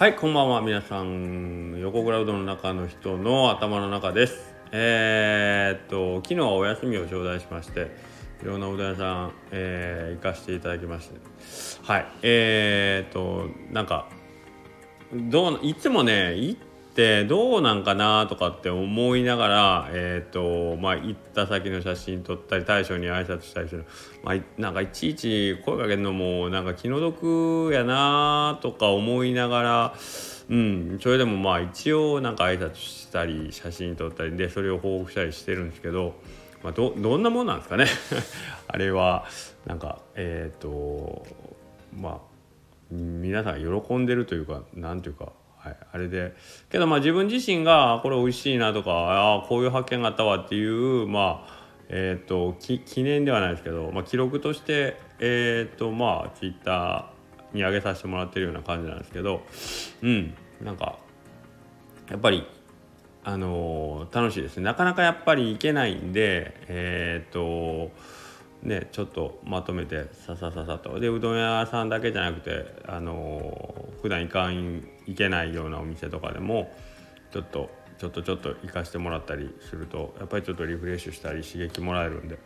[0.00, 0.62] はいこんばんは。
[0.62, 4.54] 皆さん横クラウドの中の人の頭の中です。
[4.72, 7.94] えー、っと昨日はお休みを頂戴しまして
[8.42, 11.20] いろんなお寺さん、えー、行かせていただきまして。
[11.82, 14.08] はいえー、っとなんか
[15.12, 16.56] どういつもね行
[17.00, 23.86] ってどうなんかなとかって思いながら、えーとまあ、行った先の写真撮ったり大将に挨拶したりする、
[24.22, 29.94] まあ、なんかいちいち声かけるのもなんか気の毒やなとか思いながら。
[30.50, 36.14] うん、それでもまあ一応なんか挨拶したり写真撮ったりでそれを報告したりしてるんですけど、
[36.64, 37.86] まあ、どどんなもんなんですかね？
[38.66, 39.26] あれは
[39.64, 41.24] なんかえっ、ー、と
[41.96, 42.20] まあ
[42.90, 45.30] 皆さん喜んでるというか何ていうか
[45.62, 46.34] はい、あれで
[46.70, 51.60] けどまあ自分自身がこれ美味しいなとかああこういう発見があったわっていうまあ
[51.90, 59.42] えっ、ー、と記念ではないですけど、まあ、記録としてえっ、ー、とまあツイッターに上げさせてもらってるような感じなんですけど
[60.02, 60.34] うん。
[60.62, 60.98] なんか
[62.10, 62.46] やっぱり
[63.22, 64.62] あのー、楽しいですね。
[64.62, 67.90] なかなかやっぱり行けないんでえっ、と
[68.62, 71.00] ね、ちょっとまとめてささささと。
[71.00, 76.72] でうどん屋さんだけじゃなくてあの、普段行かん行けないようなお店とかでも
[77.30, 82.38] ちょっとちょっとちょっと行かしてもらったりするとやっぱりちょっとリフレッシュしたり刺激もらえるんで。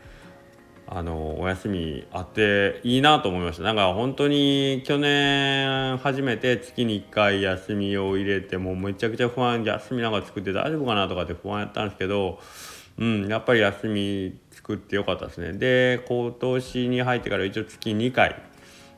[0.87, 12.39] あのお休みあっていいなと思いましたなんか本当に去年初めて月に1回休みを入れてもうめちゃくちゃ不安休みなんか作って大丈夫かなとかって不安やったんですけど
[12.99, 18.43] うんやっぱり休み作ってよかったですねで今年に入ってから一応月2回、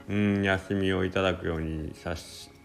[0.08, 2.14] うん、休みをいただくようにさ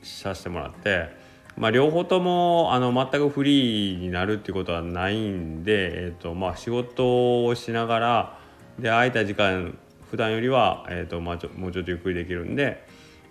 [0.04, 1.10] させてもらって
[1.58, 8.40] まあ両方ともあの全くフリーになるっていうことはないんで、えーとまあ、仕事をしながら
[8.80, 9.78] で空いた時間
[10.10, 12.86] 普段よりは、えーとまあ、ちょもうちょっとゆっくりできるんで、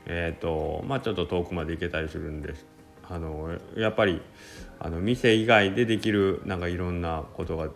[0.07, 2.67] えーとまあ、ちょっと遠くまで行けたりするんです。
[3.09, 4.23] あのやっぱり
[4.79, 7.69] あの店以外でできるなんかいろんなことが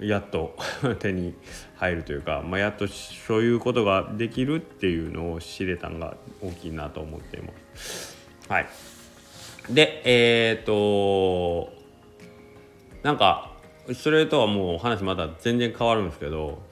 [0.00, 0.56] やっと
[0.98, 1.34] 手に
[1.76, 8.16] 入るというか、まあ、やっとそういうことができるっていうのを知れたのが大きいなと思っています。
[8.48, 8.66] はい、
[9.68, 11.72] でえっ、と
[13.02, 13.52] なんか
[13.94, 16.62] それとはもう話また全然変わるんですけど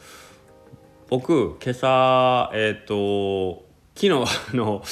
[1.09, 3.65] 僕今朝えっ、と
[3.95, 4.83] 昨日の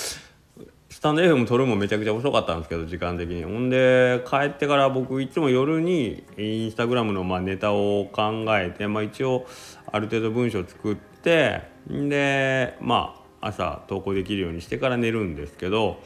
[1.07, 9.47] タンド FM 撮るもめちゃくちゃ遅かったんですけど時間的にほんで帰ってから僕いつも夜にインスタグラムのまネタを考えて、まあ、一応
[9.93, 16.03] ある程度文章作ってでまあ朝投稿できるようにしてから寝るんですけど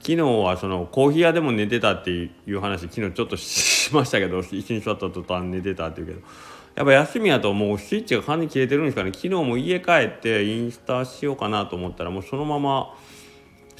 [0.00, 6.20] 昨日はそのコーヒー屋でも寝てたっていう話昨日ちょっとしましたけど 一緒に座った途端寝てたっていうけど
[6.74, 12.94] やっぱ休みやともうスイッチが完全に切れてるんですかね昨日も家帰ってインスタしようかなと思ったらもうそのまま。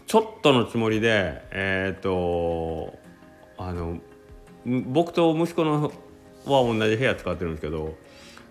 [0.09, 2.99] ちょっとのつもりでえっ、と
[3.59, 3.99] あの
[4.65, 5.91] 僕と息子のは
[6.47, 7.95] 同じ部屋使ってるんですけど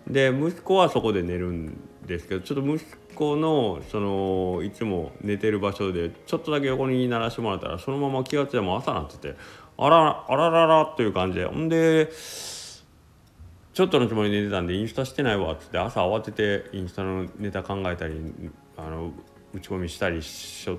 [0.06, 1.76] で息子はそこで寝るん
[2.06, 2.86] ですけどちょっと息
[3.16, 9.36] 子のそのいつも寝てる場所でちょっとだけ横に鳴らしてもらったらそのまま気が付いても朝なってて
[9.80, 12.12] あらあらららっていう感じでほんで
[13.74, 18.14] ちょっとのつもりで寝てたんでインスタしてないわっつって朝慌ててインスタのネタ考えたり
[18.78, 19.12] あの
[19.56, 20.78] 打ち込みしたりしょ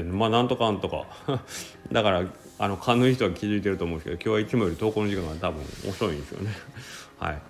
[0.00, 0.02] って。
[0.02, 1.06] まあなんとかんとか。
[1.92, 2.24] だから
[2.58, 6.50] あの勘のいい人は気づいてると思うんですけど今日はいつもより投稿の時間が多分遅いんですよね。
[7.18, 7.42] はい。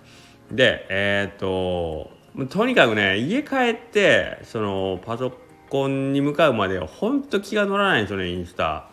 [0.51, 2.11] でえー、っと
[2.49, 5.31] とにかくね家帰ってそのパソ
[5.69, 8.87] コンに向かうまではほんと気が乗らないんですよねインスタ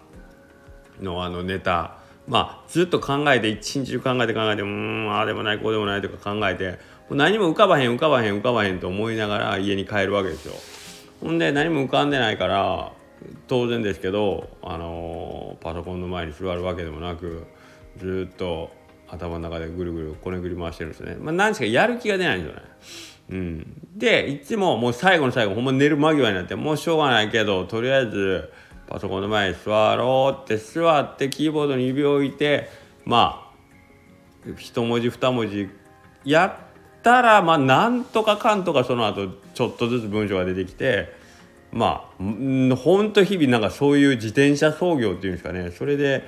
[1.00, 1.98] のあのネタ。
[2.28, 6.78] まあずっと考えて一日中考えて考えてうんああでもないこうでもないとか考えて
[7.10, 10.54] 何も浮かばへん浮かばへん浮かばへんと思いながら家に帰るわけですよ。
[11.20, 12.92] ほんで何も浮かんでないから
[13.46, 17.46] 当然ですけど、あのパソコンの前に座るわけでもなく
[17.98, 18.70] ずっと
[19.08, 21.16] 頭の中でぐるぐるこねぐり回してるんですね。
[21.20, 22.68] まあ、何しかやる気が出ないんですよね。
[23.30, 28.52] うん、でいつももう最後の最後ほんま寝る間際になってもうしょうがないけどとりあえず
[28.88, 32.68] パソコンの前に座ろうって座ってキーボードに指を置いて
[33.04, 33.52] ま
[34.44, 35.68] あ一文字二文字
[36.24, 41.19] やったらまあなんとかかんとかその後ちょっとずつ文章が出てきて
[41.72, 46.24] まあほんと日々なんかそういう自転車操業っていうんですかねそれで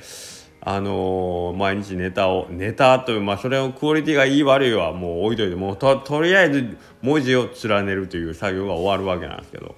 [0.61, 9.75] あのー、毎日ネタをネタというまあそれのクオリティがいい悪いはもう置いといてもうととりあえず文字を連ねるという作業が終わるわけなんですけど。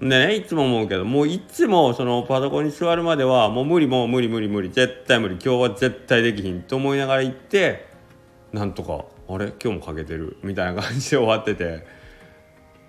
[0.00, 7.88] でねいつも思うけどもういつもそのパソコンに座るまではもう無理もう無理無理無理絶対無理今日は絶対できひんと思いながら行って
[8.52, 9.52] なんとかあれ？
[9.62, 10.36] 今日もかけてる？
[10.44, 11.97] みたいな感じで終わってて。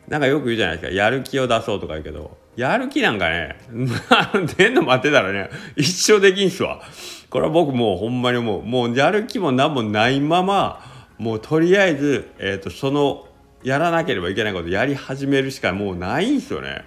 [0.10, 0.94] なんかよく言うじゃないですか。
[0.94, 3.58] やる気を出そうとか言うけどやる気なんかね
[4.58, 6.82] 出んの待ってたらね一生できんすわ。
[7.30, 8.66] これは僕もうほんまにもう。
[8.66, 10.82] もうやる気も何もないまま
[11.20, 13.28] もうとりあえず、えーと、その
[13.64, 16.86] やらなければいけないことやり始めるしかもうないんすよね。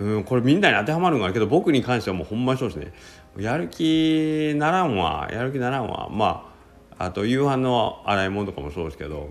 [0.00, 2.92] うん、これみんなに当てはまるんだけど僕に関してはもうほんまにそうですね。
[3.38, 6.08] やる気ならんわやる気ならんわ。
[6.10, 6.52] ま
[6.98, 9.30] ああと夕飯の洗い物とかもそうですけど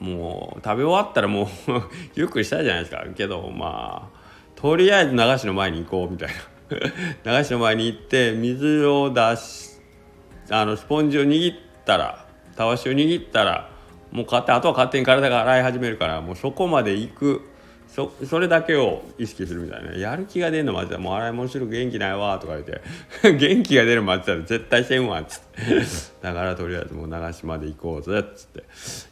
[0.00, 1.46] もう食べ終わったらもう
[2.16, 3.04] ゆっくりしたいじゃないですか。
[3.14, 4.20] けどまあ
[4.56, 6.34] とりあえず流しの前に行こうみたいな。
[7.38, 9.80] 流しの前に行って水を出し
[10.50, 12.26] あのスポンジを握ったら
[12.56, 13.70] たわしを握ったら
[14.12, 17.42] もう勝手あとは勝手に体が洗い始めるからもうそこまで行く。
[17.94, 22.80] そそれだけを意識するみたいなやる気が出るの待ってたもう洗い物する元気ないわとか言って。
[23.36, 25.60] 元気が出る待ってたら絶対せんわっつって。
[26.22, 28.64] だからとりあえずもう流しまで行こうぜっつって。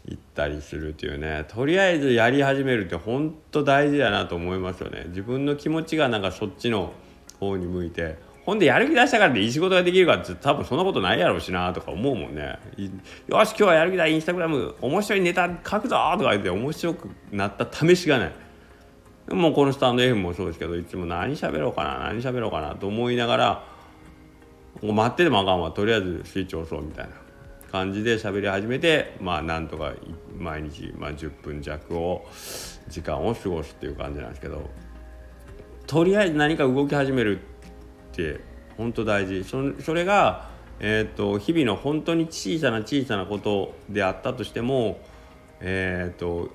[0.06, 1.44] 行ったりするっていうね。
[1.48, 5.06] とりあえずやり始めるって本当大事だなと思いますよね。
[5.08, 6.92] 自分の気持ちがなんかそっちの
[7.40, 8.16] 方に向いて。
[8.46, 12.58] ほんでやる気出したからでいい仕事ができるかって多分そんなことないやろうしなとか思うもんね。
[13.26, 14.06] よし今日はやる気だ。
[14.06, 18.47] インスタグラム面白いネタ書くぞとか言って面白くなった試しがない。
[19.30, 23.64] もうこのスタンド F もそうですけどいつも何喋ろうかな何喋ろうかなと思いながら
[24.82, 27.12] 待っててもあかんわとりあえずスイッチ押そうみたいな
[27.70, 29.92] 感じで喋り始めてまあなんとか
[30.38, 32.26] 毎日、まあ、10分弱を
[32.88, 34.70] 時間を過ごすっていう感じなんですけど
[35.86, 38.40] とりあえず何か動き始めるって
[38.76, 39.42] 本当大事。
[39.42, 45.00] そそれが、えーと、日々の本当に小さな小さなことであったとしても
[45.60, 46.50] えっ、ー、と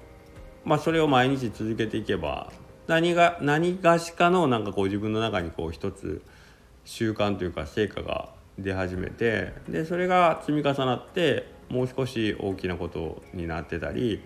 [0.64, 2.52] まあそれを毎日続けていけば
[2.88, 6.22] 何が何がしかのなんかこう自分の中にこう一つ
[6.86, 14.22] 習慣というか成果が出始めてでそれが積み重なってもう少し大きなことになってたり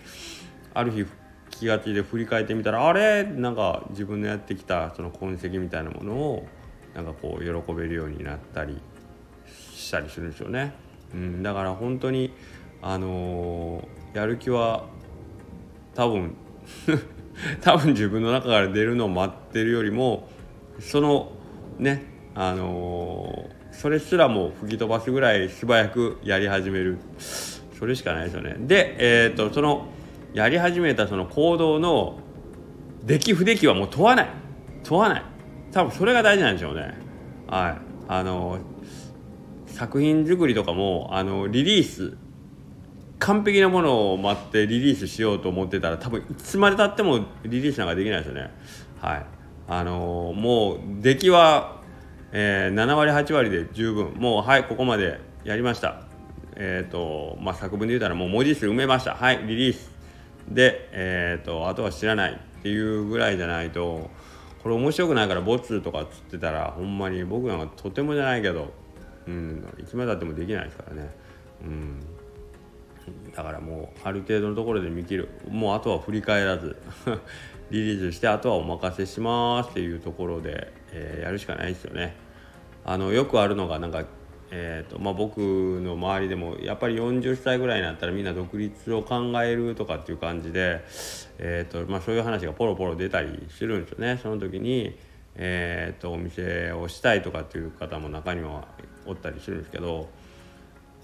[0.74, 1.06] ある日
[1.50, 3.24] 気が付いて振り返ってみたらあれ？
[3.24, 6.48] なんか自分のやってきたその痕跡みたいなものを
[6.94, 8.78] なんかこう喜べるようになったり
[9.74, 10.74] したりするんですよね。
[11.14, 12.34] うん、だから本当に
[12.82, 14.86] あのー、やる気は
[15.96, 16.36] 多分
[17.62, 20.28] 多分自分の中から出るのを待ってるよりも
[20.80, 21.32] その
[21.80, 22.06] ね
[22.36, 26.98] あのー、それすらも吹き飛ばすぐらい素早くやり始める。
[27.78, 28.56] それしかないですよね。
[28.60, 29.86] で、えーと、その
[30.34, 32.20] やり始めたその行動の
[33.04, 34.30] 出来不出来はもう問わない。
[34.84, 35.24] 問わない。
[35.72, 36.96] 多分それが大事なんでしょうね。
[37.48, 37.78] はい。
[38.08, 42.18] あのー、作品作りとかもあのリリース
[43.20, 48.52] 完璧なものを待ってリリースしようと思ってたら多分いつまでたってもリリースなんかできないですよね。
[49.02, 49.26] はい。
[49.68, 51.82] あのー、もう出来は、
[52.32, 54.14] えー、7割8割で十分。
[54.14, 56.02] もうはいここまでやりました。
[56.56, 59.16] えっ、ー、とまあ作文で言うたらもう文字数埋めました。
[59.16, 59.92] はいリリース。
[60.50, 64.10] でえっ、とあとは知らないっていうぐらいじゃないと
[64.62, 68.74] これ面白くないからボツとかっつってたらほんまに僕なんかとてもじゃないけど
[69.28, 71.10] うんいつまでたってもできないですからね。
[71.62, 72.17] うん。
[73.36, 76.76] だからもうある程度のところで見切るもうあとは振り返らず
[77.70, 82.16] リリースしてあとはお任せしますっていうところで、えー、やるしかないですよね。
[82.86, 84.06] あのよくあるのがなんか、
[84.50, 90.82] えーとまあ、僕の周りでもやっぱり40歳ぐらいになったらみんな独立を考えるとかっていう感じで、
[91.38, 94.18] えーとまあ、そういう話がポロポロ出たりするんですよね。
[94.24, 94.96] その時に
[95.40, 98.68] えーと、お店をしたいとかっていう方も中には
[99.06, 100.10] おったりするんですけど、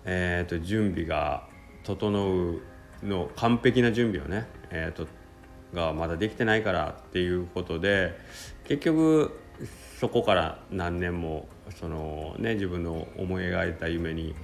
[0.05, 1.47] えーと準備が
[1.83, 2.61] 整う
[3.03, 5.07] の完璧な準備をね、えーと、
[5.73, 8.17] がまだできてないからっていうことで
[8.65, 9.39] 結局
[9.99, 11.47] そこから何年も
[11.79, 14.35] その、ね、自分の思い描いた夢に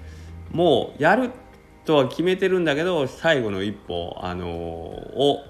[0.52, 1.32] もうやる
[1.86, 5.44] とは決めてるんだけど最後の一歩、あのを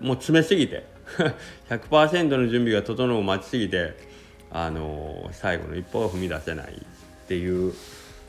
[0.00, 0.86] もう詰めすぎて
[1.68, 3.94] 100%の準備が整う待ちすぎて、
[4.50, 7.72] あの最後の一歩が踏み出せないっていう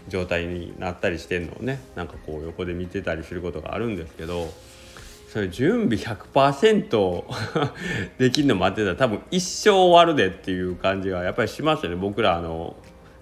[0.08, 4.50] 状態になったりしてんのをねなんかこう横で見てたりすることがあるんですけど
[5.30, 7.24] それ準備100%
[8.18, 12.76] できるの待ってたら多分一生終わるでっていう感じがやっぱりしますよね僕らあの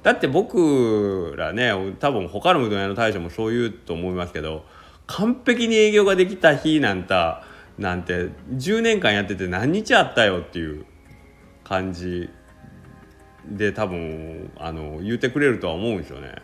[0.04, 4.64] だって僕らね多分他のうどん屋の大将もそう言うと思いますけど
[5.08, 7.44] 完璧に営業ができた日なんた
[7.80, 10.86] なんて10年間やってて何日あったよっていう
[11.64, 12.30] 感じ
[13.48, 16.36] で多分あの言ってくれるとは思うんですよね。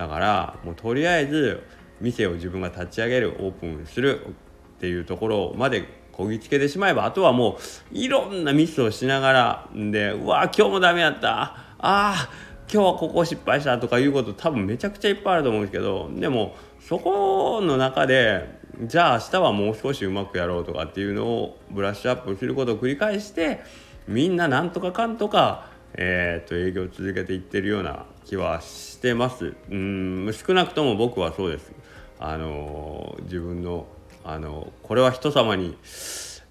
[0.00, 1.62] だからもうとりあえず
[2.00, 7.58] 店を自分が立ち上げるオープンするっていうところまでこぎつけてしまえばあとはも
[7.92, 11.30] ういろんなミスをしながらでうわ今日もダメやった。
[11.32, 12.30] ああ
[12.72, 23.60] 今日はここ失敗したとかいうこと多分めちゃくちゃいっぱいあると思うんですけどでもそこの中でじゃあ明日はもう少しうまくやろうとかっていうのをブラッシュアップすることを繰り返して
[24.08, 29.54] みんななんとかかんとか、えー、と営業を続けていってるような気はしてます。
[29.70, 31.72] うん少なくとも僕はそうです。
[32.18, 33.86] あの自分の
[34.24, 35.76] あのこれは人様に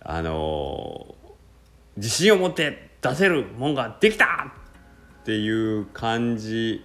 [0.01, 1.15] あの
[1.98, 4.51] 自信を持って出せるもんができた!
[5.22, 6.84] っていう感じ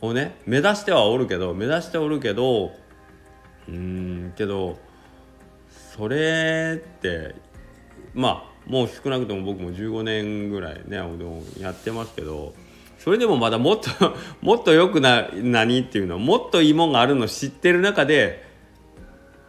[0.00, 2.72] をね目指してはおるけど目指しておるけど
[3.68, 4.78] うんけど
[5.94, 7.34] それって
[8.14, 12.54] まあもう少なくとも僕も15年ぐらいねうどんやってますけど
[12.98, 13.88] それでもまだもっと
[14.42, 18.46] もっとよくな何っていうのはもっといいもんがあるの知ってる中で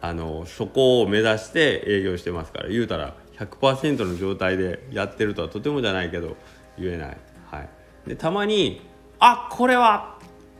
[0.00, 6.36] あのそこを目指して営業してますから言うたら100%の状態でやってるとはとてもじゃないけど
[6.78, 7.16] 言えない。
[7.50, 7.68] はい、
[8.08, 8.80] でたまに
[9.18, 10.18] あこれは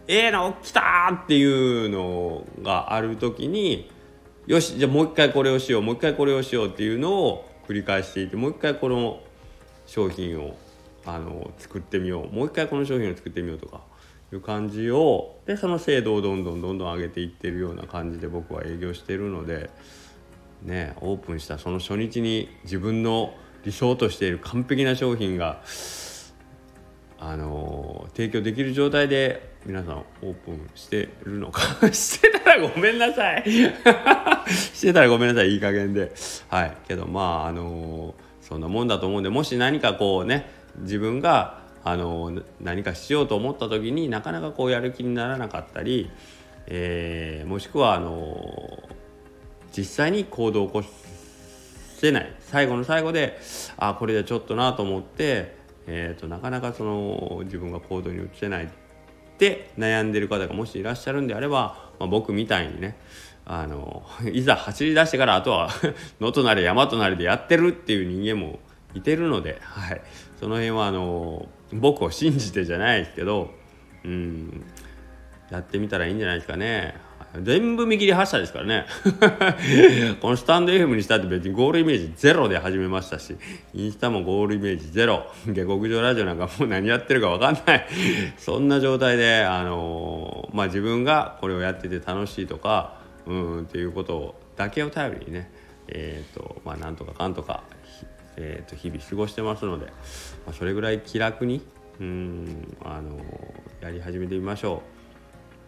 [0.09, 1.45] ええの来たってい
[1.87, 3.91] うのがある時に
[4.47, 9.21] よしじゃあもう一回これをしようもう一回これをしようっていうのを繰り返していてもう一回この
[9.87, 10.57] 商品を
[11.07, 13.83] あの作ってみようもう一回この商品を作ってみようとか
[14.33, 19.71] いう感じをでその精度をどんどんどんどん上げていってるような感じで僕は営業してるので
[20.63, 23.35] ねオープンしたその初日に自分の
[23.65, 25.63] 理想としている完璧な商品が
[27.21, 31.63] あの提供できる状態で皆さんオープンしてるのか。
[31.93, 33.45] してたらごめんなさい。
[34.75, 36.13] してたらごめんなさいいい加減で。
[36.49, 36.77] はい。
[36.89, 46.11] けどまああのそんなもんだと思うんでもし何かこうね自分があの何かしようと思った時になかなかこうやる気にならなかったり、
[46.67, 48.83] えー、もしくはあの
[49.77, 50.85] 実際に行動を起こ
[51.97, 52.35] せない。
[52.41, 53.39] 最後の最後で
[53.77, 55.55] あこれでちょっとなと思って、
[55.87, 58.69] えーと、なかなかその自分が行動に移せないっ
[59.39, 62.97] て悩んでる方がもしいらっしゃるんであれば、まあ、僕みたいにね
[63.47, 65.71] あのいざ走り出してからあとは
[66.21, 68.61] 野となり山となりでやってるっていう人間も
[68.95, 70.01] いてるので、はい、
[70.39, 73.51] その辺はあの僕を信じてじゃないですけど、
[74.05, 74.65] うん、
[75.51, 76.95] やってみたらいいんじゃないですかね。
[77.43, 78.87] 全部見切り発車ですからね。
[80.21, 83.37] このスタンド FM にしたって別にゴールイメージゼロで始めましたし
[83.73, 85.27] インスタもゴールイメージゼロ。
[85.47, 87.87] 下克上ラジオなんかもう何やってるか分かんない。
[88.37, 95.51] そんな状態であのまあ自分がこれをやってて楽しいとかうんっていうことだけを頼りにね
[95.89, 97.65] えっ、ー、とまあなんとかかんとか
[98.37, 99.93] えー、と日々過ごしてますので、ま
[100.51, 101.61] あ、それぐらい気楽に
[102.01, 103.19] うんあの
[103.81, 104.83] やり始めてみましょ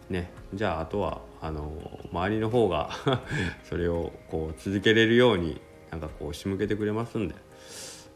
[0.09, 0.13] う。
[0.13, 1.71] ね、じゃああとはあの
[2.11, 2.89] 周りの方が
[3.63, 7.35] それをこう続けれるようになんかこう仕向けてくれますんで、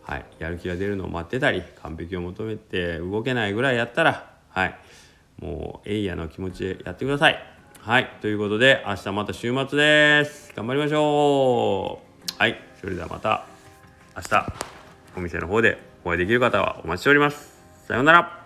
[0.03, 4.77] はい、やる気が出るのを待ってたり完璧を求めて動けないぐらいやったら、はい、
[5.39, 7.56] もうエイヤの気持ちでやってください。
[7.81, 10.51] はい、ということで明日また週末です。
[10.55, 12.33] 頑張りましょう。
[12.37, 13.45] はい、それではまた。
[14.15, 14.53] 明日
[15.15, 17.61] お店の方でお会いできる方はお待ちしております。
[17.87, 18.36] さようなら。